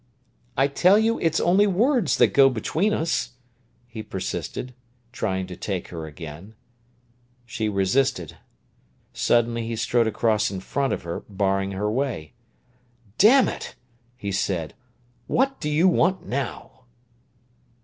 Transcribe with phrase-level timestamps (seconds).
[0.57, 3.33] "I tell you it's only words that go between us,"
[3.85, 4.73] he persisted,
[5.11, 6.55] trying to take her again.
[7.45, 8.35] She resisted.
[9.13, 12.33] Suddenly he strode across in front of her, barring her way.
[13.19, 13.75] "Damn it!"
[14.17, 14.73] he said.
[15.27, 16.85] "What do you want now?"